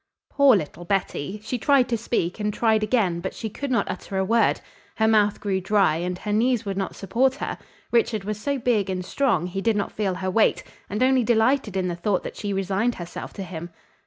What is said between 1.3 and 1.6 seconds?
She